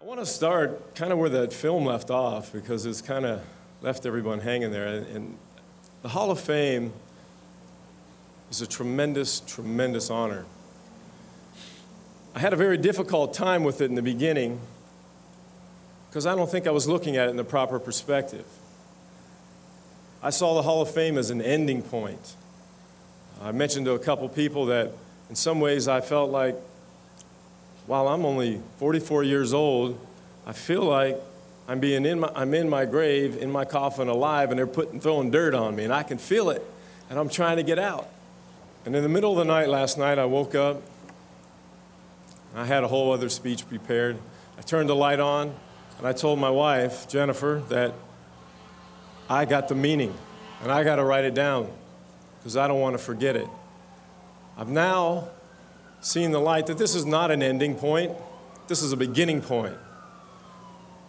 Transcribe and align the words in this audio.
I 0.00 0.06
want 0.06 0.18
to 0.18 0.24
start 0.24 0.94
kind 0.94 1.12
of 1.12 1.18
where 1.18 1.28
that 1.28 1.52
film 1.52 1.84
left 1.84 2.10
off 2.10 2.54
because 2.54 2.86
it's 2.86 3.02
kind 3.02 3.26
of 3.26 3.42
left 3.82 4.06
everyone 4.06 4.40
hanging 4.40 4.70
there. 4.70 4.86
And, 4.86 5.36
the 6.00 6.08
Hall 6.08 6.30
of 6.30 6.40
Fame 6.40 6.94
is 8.50 8.62
a 8.62 8.66
tremendous, 8.66 9.40
tremendous 9.40 10.08
honor. 10.08 10.46
I 12.34 12.38
had 12.38 12.54
a 12.54 12.56
very 12.56 12.78
difficult 12.78 13.34
time 13.34 13.62
with 13.62 13.82
it 13.82 13.90
in 13.90 13.96
the 13.96 14.02
beginning 14.02 14.58
because 16.08 16.24
I 16.24 16.34
don't 16.34 16.50
think 16.50 16.66
I 16.66 16.70
was 16.70 16.88
looking 16.88 17.18
at 17.18 17.26
it 17.26 17.32
in 17.32 17.36
the 17.36 17.44
proper 17.44 17.78
perspective. 17.78 18.46
I 20.22 20.30
saw 20.30 20.54
the 20.54 20.62
Hall 20.62 20.80
of 20.80 20.90
Fame 20.90 21.18
as 21.18 21.28
an 21.28 21.42
ending 21.42 21.82
point. 21.82 22.36
I 23.42 23.52
mentioned 23.52 23.84
to 23.84 23.92
a 23.92 23.98
couple 23.98 24.26
people 24.30 24.64
that 24.66 24.92
in 25.28 25.34
some 25.34 25.60
ways 25.60 25.86
I 25.86 26.00
felt 26.00 26.30
like 26.30 26.56
while 27.86 28.08
I'm 28.08 28.24
only 28.24 28.60
44 28.78 29.24
years 29.24 29.52
old, 29.52 29.98
I 30.46 30.52
feel 30.52 30.82
like 30.82 31.18
I'm 31.68 31.80
being 31.80 32.04
in 32.04 32.20
my, 32.20 32.32
I'm 32.34 32.54
in 32.54 32.68
my 32.68 32.84
grave, 32.84 33.36
in 33.36 33.50
my 33.50 33.64
coffin 33.64 34.08
alive, 34.08 34.50
and 34.50 34.58
they're 34.58 34.66
putting, 34.66 35.00
throwing 35.00 35.30
dirt 35.30 35.54
on 35.54 35.76
me, 35.76 35.84
and 35.84 35.92
I 35.92 36.02
can 36.02 36.18
feel 36.18 36.50
it, 36.50 36.64
and 37.08 37.18
I'm 37.18 37.28
trying 37.28 37.56
to 37.58 37.62
get 37.62 37.78
out. 37.78 38.08
And 38.84 38.96
in 38.96 39.02
the 39.02 39.08
middle 39.08 39.32
of 39.32 39.38
the 39.38 39.44
night 39.44 39.68
last 39.68 39.98
night, 39.98 40.18
I 40.18 40.24
woke 40.24 40.54
up. 40.54 40.82
I 42.54 42.64
had 42.64 42.82
a 42.82 42.88
whole 42.88 43.12
other 43.12 43.28
speech 43.28 43.68
prepared. 43.68 44.18
I 44.58 44.62
turned 44.62 44.88
the 44.88 44.96
light 44.96 45.20
on, 45.20 45.54
and 45.98 46.06
I 46.06 46.12
told 46.12 46.38
my 46.38 46.50
wife, 46.50 47.08
Jennifer, 47.08 47.62
that 47.68 47.94
I 49.28 49.44
got 49.44 49.68
the 49.68 49.74
meaning, 49.74 50.14
and 50.62 50.72
I 50.72 50.82
got 50.82 50.96
to 50.96 51.04
write 51.04 51.24
it 51.24 51.34
down 51.34 51.70
because 52.38 52.56
I 52.56 52.66
don't 52.66 52.80
want 52.80 52.94
to 52.94 52.98
forget 52.98 53.36
it. 53.36 53.48
I've 54.56 54.68
now 54.68 55.28
seen 56.00 56.30
the 56.30 56.40
light 56.40 56.66
that 56.66 56.78
this 56.78 56.94
is 56.94 57.04
not 57.04 57.30
an 57.30 57.42
ending 57.42 57.74
point, 57.74 58.12
this 58.68 58.82
is 58.82 58.92
a 58.92 58.96
beginning 58.96 59.42
point. 59.42 59.76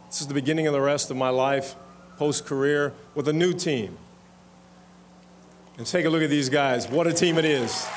This 0.07 0.21
is 0.21 0.27
the 0.27 0.33
beginning 0.33 0.67
of 0.67 0.73
the 0.73 0.81
rest 0.81 1.09
of 1.09 1.17
my 1.17 1.29
life, 1.29 1.75
post 2.17 2.45
career, 2.45 2.93
with 3.15 3.27
a 3.27 3.33
new 3.33 3.53
team. 3.53 3.97
And 5.77 5.87
take 5.87 6.05
a 6.05 6.09
look 6.09 6.21
at 6.21 6.29
these 6.29 6.49
guys. 6.49 6.87
What 6.87 7.07
a 7.07 7.13
team 7.13 7.37
it 7.37 7.45
is. 7.45 7.87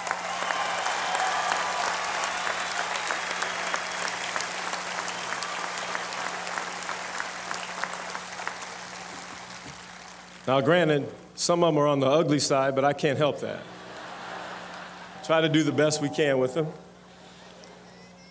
Now, 10.47 10.61
granted, 10.61 11.09
some 11.35 11.65
of 11.65 11.75
them 11.75 11.83
are 11.83 11.87
on 11.87 12.01
the 12.01 12.07
ugly 12.07 12.39
side, 12.39 12.75
but 12.75 12.85
I 12.85 12.93
can't 12.93 13.19
help 13.19 13.41
that. 13.41 13.61
Try 15.25 15.41
to 15.41 15.49
do 15.49 15.63
the 15.63 15.73
best 15.73 16.03
we 16.03 16.11
can 16.11 16.39
with 16.39 16.55
them. 16.55 16.73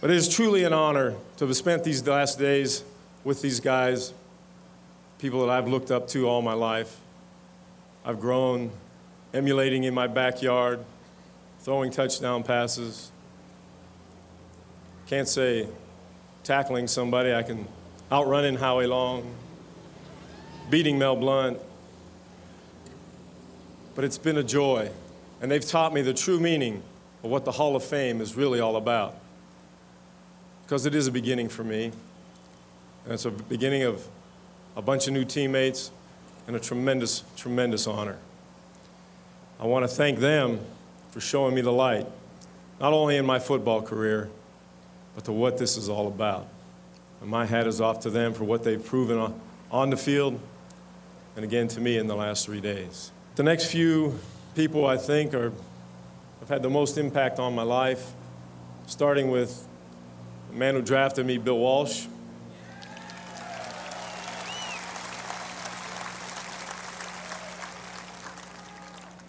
But 0.03 0.11
it 0.11 0.17
is 0.17 0.27
truly 0.27 0.65
an 0.65 0.73
honor 0.73 1.15
to 1.37 1.47
have 1.47 1.55
spent 1.55 1.85
these 1.85 2.05
last 2.05 2.37
days 2.37 2.83
with 3.23 3.41
these 3.41 3.61
guys, 3.61 4.13
people 5.17 5.39
that 5.39 5.49
I've 5.49 5.69
looked 5.69 5.91
up 5.91 6.09
to 6.09 6.27
all 6.27 6.41
my 6.41 6.51
life. 6.51 6.99
I've 8.03 8.19
grown 8.19 8.71
emulating 9.33 9.85
in 9.85 9.93
my 9.93 10.07
backyard, 10.07 10.83
throwing 11.61 11.89
touchdown 11.89 12.43
passes. 12.43 13.13
Can't 15.07 15.29
say 15.29 15.69
tackling 16.43 16.87
somebody, 16.87 17.33
I 17.33 17.41
can 17.41 17.65
outrunning 18.11 18.57
Howie 18.57 18.87
Long, 18.87 19.33
beating 20.69 20.99
Mel 20.99 21.15
Blount. 21.15 21.59
But 23.95 24.03
it's 24.03 24.17
been 24.17 24.37
a 24.37 24.43
joy, 24.43 24.91
and 25.41 25.49
they've 25.49 25.65
taught 25.65 25.93
me 25.93 26.01
the 26.01 26.13
true 26.13 26.41
meaning 26.41 26.83
of 27.23 27.29
what 27.29 27.45
the 27.45 27.53
Hall 27.53 27.77
of 27.77 27.85
Fame 27.85 28.19
is 28.19 28.35
really 28.35 28.59
all 28.59 28.75
about. 28.75 29.22
Because 30.73 30.87
it 30.87 30.95
is 30.95 31.05
a 31.05 31.11
beginning 31.11 31.49
for 31.49 31.63
me, 31.63 31.91
and 33.03 33.13
it's 33.13 33.25
a 33.25 33.29
beginning 33.29 33.83
of 33.83 34.07
a 34.75 34.81
bunch 34.81 35.05
of 35.05 35.13
new 35.13 35.23
teammates 35.23 35.91
and 36.47 36.55
a 36.55 36.59
tremendous, 36.59 37.23
tremendous 37.37 37.85
honor. 37.85 38.17
I 39.59 39.67
want 39.67 39.83
to 39.83 39.87
thank 39.87 40.17
them 40.17 40.59
for 41.11 41.21
showing 41.21 41.53
me 41.53 41.61
the 41.61 41.71
light, 41.71 42.07
not 42.79 42.91
only 42.91 43.17
in 43.17 43.23
my 43.23 43.37
football 43.37 43.83
career, 43.83 44.31
but 45.13 45.25
to 45.25 45.31
what 45.31 45.59
this 45.59 45.77
is 45.77 45.89
all 45.89 46.07
about. 46.07 46.47
And 47.21 47.29
my 47.29 47.45
hat 47.45 47.67
is 47.67 47.79
off 47.79 47.99
to 47.99 48.09
them 48.09 48.33
for 48.33 48.43
what 48.43 48.63
they've 48.63 48.83
proven 48.83 49.19
on, 49.19 49.39
on 49.69 49.91
the 49.91 49.97
field 49.97 50.39
and 51.35 51.45
again 51.45 51.67
to 51.67 51.81
me 51.81 51.99
in 51.99 52.07
the 52.07 52.15
last 52.15 52.47
three 52.47 52.61
days. 52.61 53.11
The 53.35 53.43
next 53.43 53.67
few 53.67 54.17
people 54.55 54.87
I 54.87 54.97
think 54.97 55.35
are, 55.35 55.51
have 56.39 56.49
had 56.49 56.63
the 56.63 56.69
most 56.71 56.97
impact 56.97 57.37
on 57.37 57.53
my 57.53 57.61
life, 57.61 58.13
starting 58.87 59.29
with 59.29 59.67
man 60.53 60.75
who 60.75 60.81
drafted 60.81 61.25
me, 61.25 61.37
Bill 61.37 61.57
Walsh. 61.57 62.05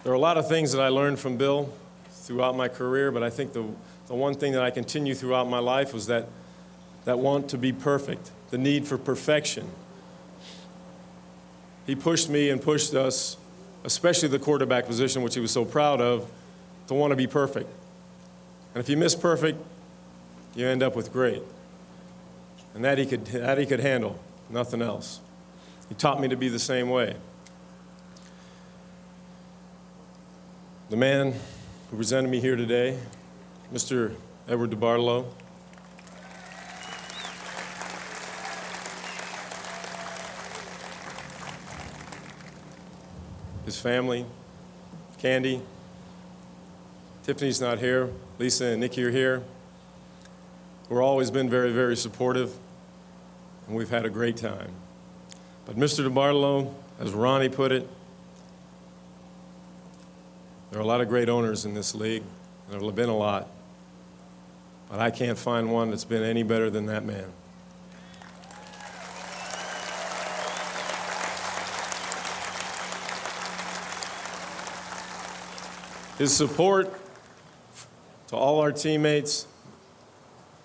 There 0.03 0.11
are 0.11 0.15
a 0.15 0.19
lot 0.19 0.37
of 0.37 0.47
things 0.47 0.71
that 0.71 0.81
I 0.81 0.89
learned 0.89 1.19
from 1.19 1.37
Bill 1.37 1.73
throughout 2.11 2.55
my 2.55 2.67
career, 2.67 3.11
but 3.11 3.23
I 3.23 3.29
think 3.29 3.53
the, 3.53 3.65
the 4.07 4.13
one 4.13 4.35
thing 4.35 4.51
that 4.51 4.61
I 4.61 4.69
continue 4.69 5.15
throughout 5.15 5.49
my 5.49 5.59
life 5.59 5.93
was 5.93 6.07
that, 6.07 6.27
that 7.05 7.17
want 7.17 7.49
to 7.49 7.57
be 7.57 7.73
perfect, 7.73 8.29
the 8.51 8.57
need 8.57 8.85
for 8.85 8.97
perfection. 8.99 9.67
He 11.87 11.95
pushed 11.95 12.29
me 12.29 12.49
and 12.49 12.61
pushed 12.61 12.93
us 12.93 13.37
especially 13.85 14.27
the 14.27 14.39
quarterback 14.39 14.87
position, 14.87 15.21
which 15.21 15.35
he 15.35 15.39
was 15.39 15.51
so 15.51 15.63
proud 15.63 16.01
of, 16.01 16.29
to 16.87 16.93
want 16.93 17.11
to 17.11 17.15
be 17.15 17.27
perfect. 17.27 17.69
And 18.73 18.83
if 18.83 18.89
you 18.89 18.97
miss 18.97 19.15
perfect, 19.15 19.59
you 20.55 20.65
end 20.65 20.81
up 20.81 20.95
with 20.95 21.11
great. 21.11 21.43
And 22.73 22.83
that 22.83 22.97
he 22.97 23.05
could, 23.05 23.25
that 23.25 23.57
he 23.57 23.65
could 23.65 23.79
handle, 23.79 24.19
nothing 24.49 24.81
else. 24.81 25.19
He 25.89 25.95
taught 25.95 26.19
me 26.19 26.27
to 26.29 26.35
be 26.35 26.49
the 26.49 26.59
same 26.59 26.89
way. 26.89 27.15
The 30.89 30.97
man 30.97 31.33
who 31.89 31.97
presented 31.97 32.29
me 32.29 32.39
here 32.39 32.55
today, 32.55 32.97
Mr. 33.73 34.15
Edward 34.47 34.71
DeBartolo, 34.71 35.25
his 43.65 43.79
family, 43.79 44.25
Candy. 45.17 45.61
Tiffany's 47.23 47.59
not 47.59 47.79
here. 47.79 48.09
Lisa 48.37 48.65
and 48.65 48.79
Nikki 48.79 49.03
are 49.03 49.11
here. 49.11 49.43
We've 50.87 50.99
always 50.99 51.31
been 51.31 51.49
very, 51.49 51.71
very 51.71 51.95
supportive, 51.95 52.55
and 53.65 53.75
we've 53.75 53.89
had 53.89 54.05
a 54.05 54.09
great 54.09 54.37
time. 54.37 54.71
But 55.65 55.77
Mr. 55.77 56.07
DeBartolo, 56.07 56.71
as 56.99 57.11
Ronnie 57.11 57.49
put 57.49 57.71
it, 57.71 57.89
there 60.69 60.79
are 60.79 60.83
a 60.83 60.85
lot 60.85 61.01
of 61.01 61.09
great 61.09 61.27
owners 61.27 61.65
in 61.65 61.73
this 61.73 61.95
league. 61.95 62.23
There 62.69 62.79
have 62.79 62.95
been 62.95 63.09
a 63.09 63.17
lot. 63.17 63.47
But 64.89 64.99
I 64.99 65.09
can't 65.09 65.37
find 65.37 65.71
one 65.71 65.89
that's 65.89 66.05
been 66.05 66.21
any 66.21 66.43
better 66.43 66.69
than 66.69 66.85
that 66.85 67.03
man. 67.03 67.31
His 76.19 76.35
support 76.35 76.93
to 78.27 78.35
all 78.35 78.59
our 78.61 78.71
teammates, 78.71 79.47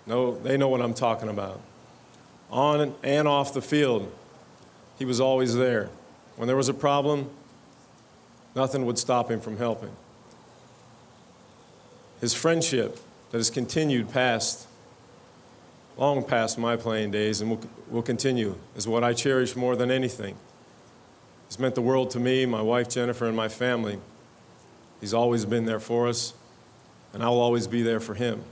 no, 0.07 0.39
they 0.39 0.57
know 0.57 0.69
what 0.69 0.81
I'm 0.81 0.95
talking 0.95 1.29
about. 1.29 1.61
On 2.51 2.95
and 3.03 3.29
off 3.29 3.55
the 3.55 3.63
field, 3.63 4.13
he 4.99 5.05
was 5.05 5.21
always 5.21 5.55
there. 5.55 5.89
When 6.37 6.47
there 6.47 6.57
was 6.57 6.69
a 6.69 6.75
problem, 6.75 7.31
nothing 8.55 8.87
would 8.87 8.99
stop 8.99 9.31
him 9.31 9.41
from 9.41 9.59
helping. 9.59 9.91
His 12.21 12.35
friendship 12.35 12.99
that 13.31 13.39
has 13.39 13.51
continued 13.51 14.11
past, 14.11 14.67
long 15.97 16.25
past 16.25 16.59
my 16.59 16.77
playing 16.77 17.13
days, 17.13 17.41
and 17.41 17.51
will, 17.51 17.61
will 17.89 18.03
continue, 18.03 18.57
is 18.77 18.89
what 18.89 19.05
I 19.05 19.13
cherish 19.13 19.55
more 19.55 19.77
than 19.77 19.91
anything. 19.91 20.37
It's 21.47 21.59
meant 21.59 21.75
the 21.75 21.83
world 21.83 22.11
to 22.13 22.21
me, 22.21 22.47
my 22.47 22.63
wife 22.63 22.89
Jennifer, 22.89 23.27
and 23.27 23.37
my 23.37 23.49
family. 23.49 23.99
He's 25.01 25.15
always 25.15 25.45
been 25.45 25.65
there 25.65 25.81
for 25.81 26.09
us, 26.09 26.35
and 27.13 27.23
I'll 27.23 27.41
always 27.41 27.67
be 27.67 27.83
there 27.83 28.01
for 28.01 28.15
him. 28.15 28.45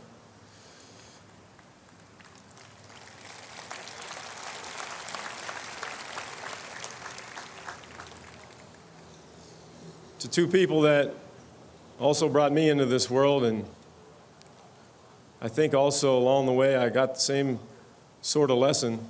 To 10.28 10.34
two 10.34 10.46
people 10.46 10.82
that 10.82 11.14
also 11.98 12.28
brought 12.28 12.52
me 12.52 12.68
into 12.68 12.84
this 12.84 13.08
world, 13.08 13.44
and 13.44 13.64
I 15.40 15.48
think 15.48 15.72
also 15.72 16.18
along 16.18 16.44
the 16.44 16.52
way 16.52 16.76
I 16.76 16.90
got 16.90 17.14
the 17.14 17.20
same 17.20 17.58
sort 18.20 18.50
of 18.50 18.58
lesson 18.58 19.00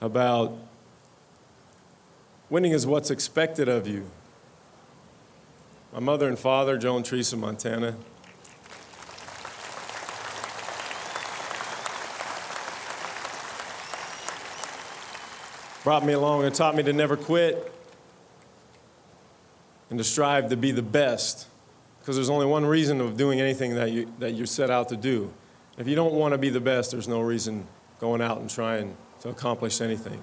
about 0.00 0.56
winning 2.50 2.72
is 2.72 2.88
what's 2.88 3.12
expected 3.12 3.68
of 3.68 3.86
you 3.86 4.10
my 5.92 6.00
mother 6.00 6.26
and 6.26 6.38
father, 6.38 6.76
Joe 6.76 6.96
and 6.96 7.04
Theresa 7.04 7.36
Montana. 7.36 7.94
brought 15.84 16.04
me 16.04 16.14
along 16.14 16.44
and 16.44 16.54
taught 16.54 16.74
me 16.74 16.82
to 16.82 16.92
never 16.92 17.16
quit 17.16 17.72
and 19.90 19.98
to 19.98 20.04
strive 20.04 20.50
to 20.50 20.56
be 20.56 20.70
the 20.70 20.82
best. 20.82 21.46
Because 22.00 22.16
there's 22.16 22.30
only 22.30 22.46
one 22.46 22.64
reason 22.64 23.00
of 23.00 23.16
doing 23.16 23.40
anything 23.40 23.74
that 23.74 23.90
you, 23.90 24.12
that 24.18 24.34
you're 24.34 24.46
set 24.46 24.70
out 24.70 24.88
to 24.90 24.96
do. 24.96 25.32
If 25.76 25.86
you 25.86 25.94
don't 25.94 26.14
want 26.14 26.32
to 26.32 26.38
be 26.38 26.50
the 26.50 26.60
best, 26.60 26.90
there's 26.92 27.08
no 27.08 27.20
reason 27.20 27.66
going 28.00 28.20
out 28.20 28.38
and 28.38 28.50
trying 28.50 28.96
to 29.20 29.28
accomplish 29.28 29.80
anything. 29.80 30.22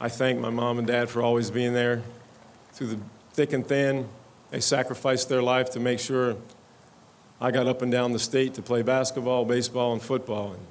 I 0.00 0.08
thank 0.08 0.40
my 0.40 0.50
mom 0.50 0.78
and 0.78 0.86
dad 0.86 1.10
for 1.10 1.22
always 1.22 1.50
being 1.50 1.74
there 1.74 2.02
through 2.72 2.86
the 2.88 2.98
thick 3.32 3.52
and 3.52 3.66
thin. 3.66 4.08
They 4.50 4.60
sacrificed 4.60 5.28
their 5.28 5.42
life 5.42 5.70
to 5.70 5.80
make 5.80 6.00
sure 6.00 6.36
I 7.40 7.50
got 7.50 7.66
up 7.66 7.82
and 7.82 7.92
down 7.92 8.12
the 8.12 8.18
state 8.18 8.54
to 8.54 8.62
play 8.62 8.82
basketball, 8.82 9.44
baseball, 9.44 9.92
and 9.92 10.02
football. 10.02 10.52
And 10.52 10.62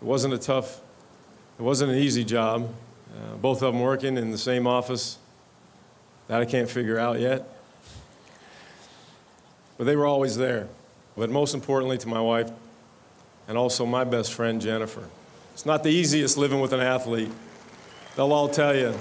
it 0.00 0.04
wasn't 0.04 0.34
a 0.34 0.38
tough, 0.38 0.80
it 1.58 1.62
wasn't 1.62 1.92
an 1.92 1.98
easy 1.98 2.24
job. 2.24 2.74
Uh, 3.14 3.36
both 3.36 3.62
of 3.62 3.72
them 3.72 3.82
working 3.82 4.16
in 4.16 4.30
the 4.30 4.38
same 4.38 4.66
office. 4.66 5.18
That 6.28 6.40
I 6.40 6.44
can't 6.44 6.70
figure 6.70 6.98
out 6.98 7.20
yet. 7.20 7.46
But 9.76 9.84
they 9.84 9.96
were 9.96 10.06
always 10.06 10.36
there. 10.36 10.68
But 11.16 11.30
most 11.30 11.54
importantly, 11.54 11.98
to 11.98 12.08
my 12.08 12.20
wife 12.20 12.50
and 13.46 13.58
also 13.58 13.84
my 13.84 14.04
best 14.04 14.32
friend, 14.32 14.60
Jennifer. 14.60 15.08
It's 15.52 15.66
not 15.66 15.82
the 15.82 15.90
easiest 15.90 16.36
living 16.36 16.60
with 16.60 16.72
an 16.72 16.80
athlete. 16.80 17.30
They'll 18.16 18.32
all 18.32 18.48
tell 18.48 18.74
you. 18.74 18.94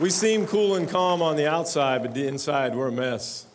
We 0.00 0.10
seem 0.10 0.46
cool 0.46 0.74
and 0.74 0.88
calm 0.88 1.22
on 1.22 1.36
the 1.36 1.48
outside, 1.48 2.02
but 2.02 2.14
the 2.14 2.26
inside, 2.26 2.74
we're 2.74 2.88
a 2.88 2.92
mess. 2.92 3.46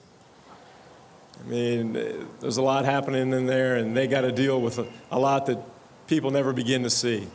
I 1.39 1.47
mean, 1.49 1.93
there's 2.39 2.57
a 2.57 2.61
lot 2.61 2.85
happening 2.85 3.33
in 3.33 3.45
there, 3.45 3.75
and 3.75 3.95
they 3.95 4.07
got 4.07 4.21
to 4.21 4.31
deal 4.31 4.61
with 4.61 4.79
a, 4.79 4.87
a 5.11 5.19
lot 5.19 5.47
that 5.47 5.59
people 6.09 6.31
never 6.31 6.51
begin 6.51 6.81
to 6.81 6.89
see. 6.89 7.27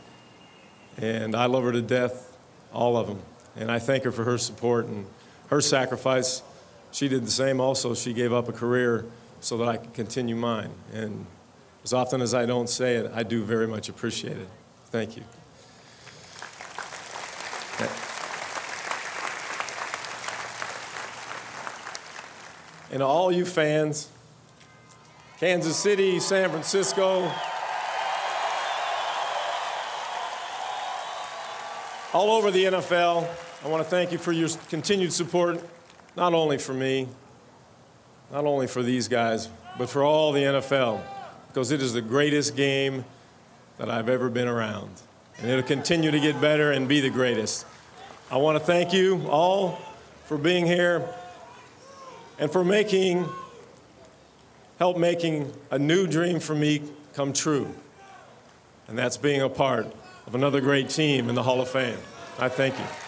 And 0.99 1.37
I 1.37 1.47
love 1.47 1.63
her 1.63 1.71
to 1.71 1.81
death, 1.81 2.37
all 2.73 2.97
of 2.97 3.07
them. 3.07 3.21
And 3.57 3.71
I 3.71 3.79
thank 3.79 4.03
her 4.03 4.11
for 4.11 4.25
her 4.25 4.37
support 4.37 4.87
and 4.87 5.07
her 5.47 5.61
sacrifice. 5.61 6.43
She 6.91 7.07
did 7.07 7.25
the 7.25 7.31
same 7.31 7.61
also. 7.61 7.95
She 7.95 8.13
gave 8.13 8.33
up 8.33 8.49
a 8.49 8.53
career 8.53 9.07
so 9.41 9.57
that 9.59 9.69
I 9.69 9.77
could 9.77 9.95
continue 9.95 10.35
mine. 10.35 10.73
And 10.93 11.25
as 11.85 11.93
often 11.93 12.21
as 12.21 12.35
I 12.35 12.47
don't 12.47 12.69
say 12.69 12.97
it, 12.97 13.13
I 13.15 13.23
do 13.23 13.45
very 13.45 13.69
much 13.69 13.89
appreciate 13.89 14.37
it. 14.37 14.49
Thank 14.87 15.17
you. 15.17 15.23
And 22.91 23.03
all 23.03 23.31
you 23.31 23.45
fans, 23.45 24.09
Kansas 25.39 25.77
City, 25.77 26.19
San 26.21 26.51
Francisco, 26.51 27.31
all 32.15 32.31
over 32.31 32.53
the 32.53 32.65
NFL, 32.65 33.29
I 33.65 33.69
want 33.69 33.83
to 33.83 33.91
thank 33.91 34.13
you 34.13 34.19
for 34.19 34.31
your 34.31 34.49
continued 34.69 35.13
support, 35.13 35.61
not 36.17 36.33
only 36.33 36.59
for 36.59 36.73
me, 36.73 37.09
not 38.33 38.45
only 38.45 38.69
for 38.69 38.85
these 38.85 39.09
guys, 39.09 39.49
but 39.77 39.91
for 39.91 40.05
all 40.05 40.31
the 40.31 40.43
NFL, 40.43 41.03
because 41.49 41.73
it 41.73 41.83
is 41.83 41.93
the 41.93 42.01
greatest 42.01 42.55
game 42.55 43.05
that 43.79 43.91
I've 43.91 44.09
ever 44.09 44.31
been 44.31 44.47
around. 44.47 44.91
And 45.39 45.51
it'll 45.51 45.65
continue 45.65 46.13
to 46.13 46.21
get 46.21 46.41
better 46.41 46.71
and 46.71 46.87
be 46.87 47.01
the 47.01 47.11
greatest. 47.11 47.67
I 48.31 48.37
want 48.37 48.57
to 48.57 48.65
thank 48.65 48.93
you 48.93 49.27
all 49.29 49.81
for 50.27 50.39
being 50.39 50.67
here 50.67 51.05
and 52.39 52.49
for 52.49 52.63
making, 52.65 53.29
help 54.79 54.97
making 54.97 55.53
a 55.73 55.81
new 55.81 56.07
dream 56.07 56.39
for 56.39 56.55
me 56.55 56.81
come 57.15 57.33
true. 57.33 57.75
And 58.87 58.97
that's 58.97 59.17
being 59.17 59.43
a 59.43 59.49
part 59.49 59.93
of 60.27 60.35
another 60.35 60.61
great 60.61 60.89
team 60.89 61.29
in 61.29 61.35
the 61.35 61.43
Hall 61.43 61.61
of 61.61 61.69
Fame. 61.69 61.99
I 62.39 62.49
thank 62.49 62.79
you. 62.79 63.04